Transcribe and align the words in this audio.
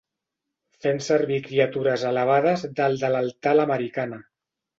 Fent 0.85 1.01
servir 1.07 1.37
criatures 1.47 2.05
elevades 2.13 2.65
dalt 2.81 3.05
de 3.05 3.13
l'altar 3.19 3.53
a 3.55 3.59
l'americana. 3.61 4.21